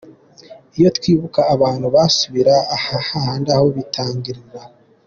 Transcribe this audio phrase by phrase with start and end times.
[0.77, 2.55] Iyo twibuka abantu basubira
[2.85, 4.61] ha handi aho bitangirira.